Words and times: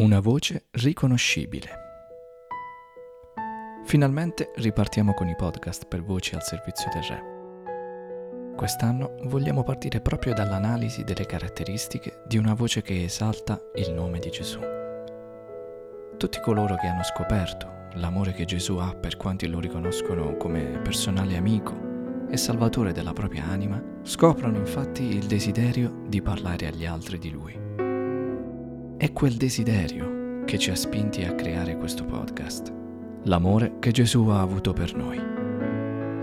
Una 0.00 0.20
voce 0.20 0.68
riconoscibile. 0.70 1.68
Finalmente 3.84 4.50
ripartiamo 4.54 5.12
con 5.12 5.28
i 5.28 5.36
podcast 5.36 5.86
per 5.88 6.02
voci 6.02 6.34
al 6.34 6.42
servizio 6.42 6.90
del 6.90 7.02
Re. 7.02 8.54
Quest'anno 8.56 9.16
vogliamo 9.24 9.62
partire 9.62 10.00
proprio 10.00 10.32
dall'analisi 10.32 11.04
delle 11.04 11.26
caratteristiche 11.26 12.22
di 12.26 12.38
una 12.38 12.54
voce 12.54 12.80
che 12.80 13.04
esalta 13.04 13.60
il 13.74 13.92
nome 13.92 14.20
di 14.20 14.30
Gesù. 14.30 14.60
Tutti 16.16 16.40
coloro 16.40 16.76
che 16.76 16.86
hanno 16.86 17.04
scoperto 17.04 17.88
l'amore 17.96 18.32
che 18.32 18.46
Gesù 18.46 18.78
ha 18.78 18.94
per 18.94 19.18
quanti 19.18 19.48
lo 19.48 19.60
riconoscono 19.60 20.34
come 20.38 20.80
personale 20.82 21.36
amico 21.36 22.26
e 22.30 22.38
salvatore 22.38 22.92
della 22.92 23.12
propria 23.12 23.44
anima, 23.44 23.84
scoprono 24.00 24.56
infatti 24.56 25.02
il 25.02 25.26
desiderio 25.26 26.04
di 26.06 26.22
parlare 26.22 26.68
agli 26.68 26.86
altri 26.86 27.18
di 27.18 27.28
Lui. 27.28 27.68
È 29.00 29.14
quel 29.14 29.32
desiderio 29.32 30.44
che 30.44 30.58
ci 30.58 30.70
ha 30.70 30.74
spinti 30.74 31.24
a 31.24 31.34
creare 31.34 31.78
questo 31.78 32.04
podcast, 32.04 32.70
l'amore 33.22 33.76
che 33.78 33.92
Gesù 33.92 34.26
ha 34.26 34.42
avuto 34.42 34.74
per 34.74 34.94
noi. 34.94 35.18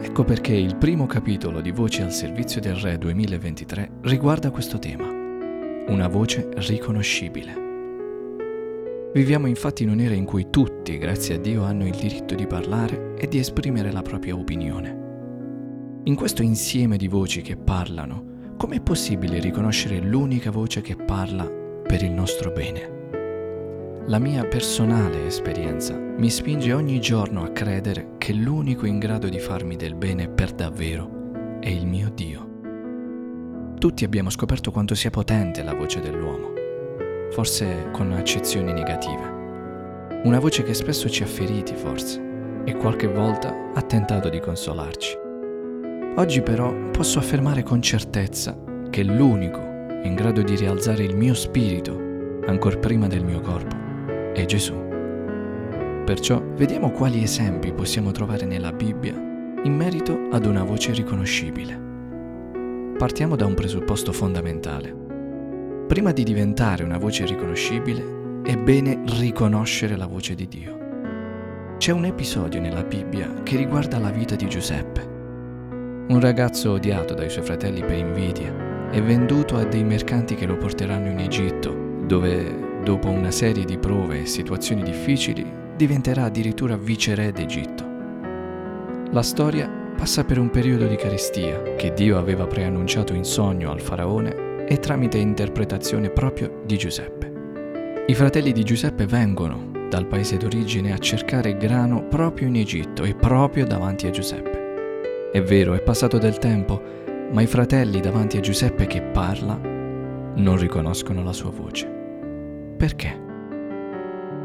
Ecco 0.05 0.23
perché 0.23 0.53
il 0.53 0.75
primo 0.75 1.07
capitolo 1.07 1.59
di 1.59 1.71
Voci 1.71 2.03
al 2.03 2.11
servizio 2.11 2.61
del 2.61 2.75
Re 2.75 2.99
2023 2.99 3.93
riguarda 4.02 4.52
questo 4.52 4.77
tema, 4.77 5.07
una 5.88 6.07
voce 6.07 6.49
riconoscibile. 6.67 7.55
Viviamo 9.11 9.47
infatti 9.47 9.81
in 9.81 9.89
un'era 9.89 10.13
in 10.13 10.25
cui 10.25 10.52
tutti, 10.52 10.99
grazie 10.99 11.33
a 11.33 11.39
Dio, 11.39 11.63
hanno 11.63 11.88
il 11.88 11.95
diritto 11.95 12.35
di 12.35 12.45
parlare 12.45 13.16
e 13.17 13.27
di 13.27 13.39
esprimere 13.39 13.91
la 13.91 14.03
propria 14.03 14.35
opinione. 14.35 16.02
In 16.03 16.13
questo 16.13 16.44
insieme 16.44 16.97
di 16.97 17.07
voci 17.07 17.41
che 17.41 17.57
parlano, 17.57 18.53
com'è 18.55 18.81
possibile 18.81 19.39
riconoscere 19.39 19.99
l'unica 19.99 20.52
voce 20.52 20.81
che 20.81 20.95
parla 20.95 21.56
per 21.87 22.03
il 22.03 22.11
nostro 22.11 22.51
bene. 22.51 22.95
La 24.07 24.19
mia 24.19 24.45
personale 24.45 25.25
esperienza 25.25 25.95
mi 25.95 26.29
spinge 26.29 26.73
ogni 26.73 26.99
giorno 26.99 27.43
a 27.43 27.49
credere 27.49 28.16
che 28.17 28.33
l'unico 28.33 28.85
in 28.85 28.99
grado 28.99 29.29
di 29.29 29.39
farmi 29.39 29.77
del 29.77 29.95
bene 29.95 30.27
per 30.27 30.52
davvero 30.52 31.59
è 31.61 31.69
il 31.69 31.88
mio 31.88 32.09
Dio. 32.13 32.45
Tutti 33.79 34.03
abbiamo 34.03 34.29
scoperto 34.29 34.69
quanto 34.71 34.95
sia 34.95 35.09
potente 35.09 35.63
la 35.63 35.73
voce 35.73 36.02
dell'uomo, 36.02 36.52
forse 37.31 37.89
con 37.91 38.11
accezioni 38.11 38.73
negative. 38.73 39.35
Una 40.23 40.39
voce 40.39 40.63
che 40.63 40.73
spesso 40.73 41.09
ci 41.09 41.23
ha 41.23 41.27
feriti, 41.27 41.73
forse, 41.73 42.22
e 42.66 42.75
qualche 42.75 43.07
volta 43.07 43.72
ha 43.73 43.81
tentato 43.81 44.27
di 44.27 44.39
consolarci. 44.39 45.17
Oggi 46.16 46.41
però 46.41 46.73
posso 46.91 47.19
affermare 47.19 47.63
con 47.63 47.81
certezza 47.81 48.57
che 48.89 49.03
l'unico 49.03 49.66
in 50.03 50.16
grado 50.16 50.42
di 50.42 50.56
rialzare 50.56 51.03
il 51.03 51.16
mio 51.16 51.34
spirito 51.34 52.42
ancor 52.45 52.80
prima 52.80 53.08
del 53.08 53.23
mio 53.23 53.42
corpo, 53.42 53.76
è 54.34 54.45
Gesù. 54.45 54.73
Perciò 56.06 56.42
vediamo 56.56 56.92
quali 56.92 57.22
esempi 57.22 57.73
possiamo 57.73 58.12
trovare 58.12 58.45
nella 58.45 58.72
Bibbia 58.72 59.14
in 59.64 59.75
merito 59.75 60.28
ad 60.31 60.45
una 60.45 60.64
voce 60.64 60.94
riconoscibile. 60.94 61.86
Partiamo 62.98 63.36
da 63.36 63.45
un 63.45 63.53
presupposto 63.53 64.14
fondamentale. 64.14 64.95
Prima 65.88 66.12
di 66.12 66.23
diventare 66.23 66.84
una 66.84 66.98
voce 66.98 67.25
riconoscibile, 67.25 68.42
è 68.44 68.56
bene 68.56 69.02
riconoscere 69.20 69.98
la 69.98 70.08
voce 70.08 70.36
di 70.36 70.48
Dio. 70.48 70.78
C'è 71.78 71.92
un 71.92 72.06
episodio 72.06 72.62
nella 72.62 72.84
Bibbia 72.84 73.42
che 73.44 73.58
riguarda 73.58 74.00
la 74.00 74.09
vita 74.09 74.36
di 74.36 74.48
Giuseppe, 74.48 75.02
un 76.08 76.20
ragazzo 76.20 76.72
odiato 76.72 77.14
dai 77.14 77.30
suoi 77.30 77.44
fratelli 77.44 77.81
per 77.81 77.98
invidia 77.98 78.66
è 78.89 79.02
venduto 79.02 79.57
a 79.57 79.66
dei 79.66 79.83
mercanti 79.83 80.35
che 80.35 80.45
lo 80.45 80.57
porteranno 80.57 81.09
in 81.09 81.19
Egitto, 81.19 81.75
dove, 82.05 82.81
dopo 82.83 83.09
una 83.09 83.31
serie 83.31 83.66
di 83.66 83.77
prove 83.77 84.21
e 84.21 84.25
situazioni 84.25 84.81
difficili, 84.83 85.45
diventerà 85.75 86.23
addirittura 86.23 86.77
viceré 86.77 87.31
d'Egitto. 87.31 87.85
La 89.11 89.21
storia 89.21 89.69
passa 89.95 90.23
per 90.23 90.39
un 90.39 90.49
periodo 90.49 90.88
di 90.88 90.95
carestia 90.95 91.62
che 91.75 91.94
Dio 91.94 92.17
aveva 92.17 92.47
preannunciato 92.47 93.13
in 93.13 93.23
sogno 93.23 93.72
al 93.72 93.81
faraone 93.81 94.66
e 94.66 94.79
tramite 94.79 95.17
interpretazione 95.17 96.09
proprio 96.09 96.62
di 96.66 96.78
Giuseppe. 96.78 97.33
I 98.07 98.16
fratelli 98.16 98.51
di 98.51 98.63
Giuseppe 98.63 99.06
vengono 99.06 99.72
dal 99.89 100.06
paese 100.06 100.38
d'origine 100.38 100.94
a 100.94 100.97
cercare 100.97 101.57
grano 101.57 102.03
proprio 102.03 102.47
in 102.47 102.56
Egitto 102.56 103.03
e 103.03 103.16
proprio 103.16 103.66
davanti 103.66 104.07
a 104.07 104.12
Giuseppe. 104.12 105.29
È 105.31 105.41
vero, 105.41 105.73
è 105.73 105.81
passato 105.81 106.17
del 106.17 106.38
tempo, 106.38 107.06
ma 107.31 107.41
i 107.41 107.47
fratelli 107.47 107.99
davanti 107.99 108.38
a 108.38 108.41
Giuseppe 108.41 108.88
che 108.88 109.01
parla 109.01 109.59
non 110.35 110.57
riconoscono 110.57 111.23
la 111.23 111.33
sua 111.33 111.51
voce. 111.51 111.85
Perché? 112.77 113.25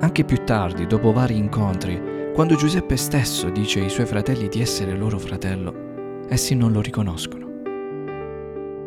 Anche 0.00 0.25
più 0.25 0.43
tardi, 0.44 0.87
dopo 0.87 1.12
vari 1.12 1.37
incontri, 1.37 2.31
quando 2.34 2.56
Giuseppe 2.56 2.97
stesso 2.97 3.50
dice 3.50 3.81
ai 3.81 3.91
suoi 3.91 4.06
fratelli 4.06 4.48
di 4.48 4.60
essere 4.60 4.97
loro 4.97 5.19
fratello, 5.19 6.25
essi 6.28 6.54
non 6.54 6.72
lo 6.72 6.81
riconoscono. 6.81 7.50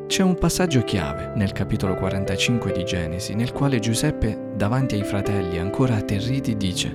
C'è 0.07 0.23
un 0.23 0.35
passaggio 0.35 0.81
chiave 0.83 1.31
nel 1.35 1.51
capitolo 1.51 1.95
45 1.95 2.72
di 2.72 2.83
Genesi 2.83 3.33
nel 3.33 3.51
quale 3.51 3.79
Giuseppe, 3.79 4.51
davanti 4.56 4.95
ai 4.95 5.03
fratelli 5.03 5.57
ancora 5.57 5.95
atterriti, 5.95 6.57
dice, 6.57 6.94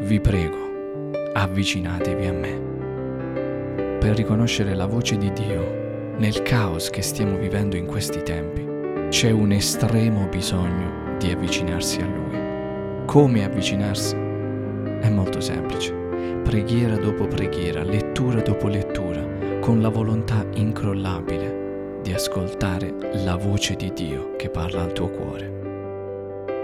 Vi 0.00 0.20
prego, 0.20 0.56
avvicinatevi 1.32 2.26
a 2.26 2.32
me. 2.32 3.98
Per 3.98 4.16
riconoscere 4.16 4.74
la 4.74 4.86
voce 4.86 5.16
di 5.16 5.32
Dio 5.32 5.89
nel 6.20 6.42
caos 6.42 6.90
che 6.90 7.00
stiamo 7.00 7.38
vivendo 7.38 7.76
in 7.76 7.86
questi 7.86 8.22
tempi, 8.22 9.08
c'è 9.08 9.30
un 9.30 9.52
estremo 9.52 10.26
bisogno 10.26 11.16
di 11.16 11.30
avvicinarsi 11.30 11.98
a 12.00 12.06
Lui. 12.06 13.06
Come 13.06 13.42
avvicinarsi? 13.42 14.14
È 14.14 15.08
molto 15.08 15.40
semplice. 15.40 15.94
Preghiera 16.44 16.96
dopo 16.96 17.26
preghiera, 17.26 17.82
lettura 17.82 18.42
dopo 18.42 18.68
lettura, 18.68 19.26
con 19.60 19.80
la 19.80 19.88
volontà 19.88 20.44
incrollabile 20.56 22.00
di 22.02 22.12
ascoltare 22.12 22.94
la 23.24 23.36
voce 23.36 23.74
di 23.74 23.90
Dio 23.90 24.36
che 24.36 24.50
parla 24.50 24.82
al 24.82 24.92
tuo 24.92 25.08
cuore. 25.08 25.69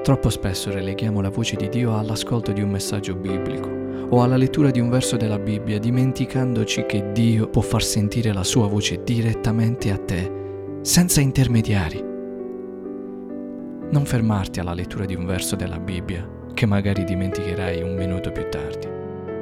Troppo 0.07 0.29
spesso 0.29 0.71
releghiamo 0.71 1.21
la 1.21 1.31
voce 1.31 1.57
di 1.57 1.69
Dio 1.69 1.99
all'ascolto 1.99 2.53
di 2.53 2.63
un 2.63 2.71
messaggio 2.71 3.17
biblico 3.17 3.69
o 4.09 4.23
alla 4.23 4.37
lettura 4.37 4.71
di 4.71 4.79
un 4.79 4.89
verso 4.89 5.17
della 5.17 5.41
Bibbia, 5.41 5.81
dimenticandoci 5.81 6.87
che 6.87 7.11
Dio 7.11 7.49
può 7.49 7.61
far 7.61 7.83
sentire 7.83 8.33
la 8.33 8.45
sua 8.45 8.69
voce 8.69 9.03
direttamente 9.03 9.91
a 9.91 9.99
te, 9.99 10.79
senza 10.83 11.21
intermediari. 11.21 12.01
Non 13.91 14.05
fermarti 14.05 14.61
alla 14.61 14.75
lettura 14.75 15.07
di 15.07 15.17
un 15.17 15.27
verso 15.27 15.57
della 15.57 15.81
Bibbia 15.81 16.25
che 16.55 16.67
magari 16.67 17.03
dimenticherai 17.03 17.83
un 17.83 17.97
minuto 17.97 18.31
più 18.31 18.49
tardi. 18.49 18.87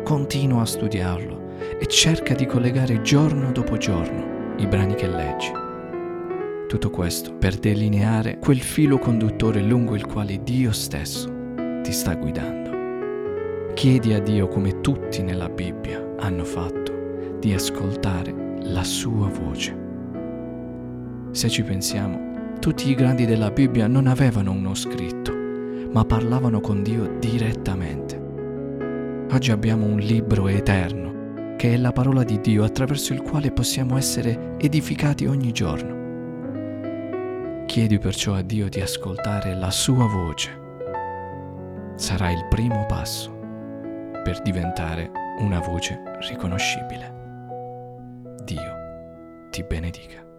Continua 0.03 0.63
a 0.63 0.65
studiarlo 0.65 1.43
e 1.79 1.85
cerca 1.89 2.33
di 2.33 2.47
collegare 2.47 3.03
giorno 3.03 3.53
dopo 3.53 3.77
giorno 3.77 4.55
i 4.57 4.67
brani 4.67 4.95
che 4.95 5.09
leggi. 5.09 5.64
Tutto 6.67 6.91
questo 6.91 7.35
per 7.35 7.57
delineare 7.57 8.39
quel 8.39 8.61
filo 8.61 8.99
conduttore 8.99 9.61
lungo 9.61 9.95
il 9.95 10.07
quale 10.07 10.43
Dio 10.43 10.73
stesso 10.73 11.31
ti 11.83 11.93
sta 11.93 12.15
guidando. 12.15 13.73
Chiedi 13.75 14.15
a 14.15 14.21
Dio, 14.21 14.49
come 14.49 14.81
tutti 14.81 15.23
nella 15.23 15.49
Bibbia 15.49 16.15
hanno 16.19 16.45
fatto, 16.45 17.37
di 17.39 17.53
ascoltare 17.53 18.61
la 18.63 18.83
sua 18.83 19.29
voce. 19.29 19.77
Se 21.33 21.49
ci 21.49 21.63
pensiamo, 21.63 22.55
tutti 22.61 22.89
i 22.89 22.95
grandi 22.95 23.27
della 23.27 23.51
Bibbia 23.51 23.87
non 23.87 24.07
avevano 24.07 24.53
uno 24.53 24.75
scritto, 24.75 25.33
ma 25.93 26.05
parlavano 26.05 26.61
con 26.61 26.83
Dio 26.83 27.17
direttamente. 27.19 28.19
Oggi 29.31 29.51
abbiamo 29.51 29.85
un 29.85 29.99
libro 29.99 30.49
eterno, 30.49 31.57
che 31.57 31.75
è 31.75 31.77
la 31.77 31.93
parola 31.93 32.25
di 32.25 32.41
Dio 32.41 32.65
attraverso 32.65 33.13
il 33.13 33.23
quale 33.23 33.53
possiamo 33.53 33.97
essere 33.97 34.57
edificati 34.59 35.27
ogni 35.27 35.53
giorno. 35.53 36.04
Chiedi 37.75 37.99
perciò 37.99 38.35
a 38.35 38.43
Dio 38.43 38.69
di 38.69 38.81
ascoltare 38.81 39.53
la 39.57 39.73
sua 39.73 40.07
voce. 40.07 40.57
Sarà 41.97 42.31
il 42.31 42.47
primo 42.49 42.87
passo 42.87 43.33
per 44.23 44.41
diventare 44.43 45.11
una 45.41 45.59
voce 45.59 46.01
riconoscibile. 46.29 47.13
Dio 48.45 49.49
ti 49.51 49.65
benedica. 49.65 50.34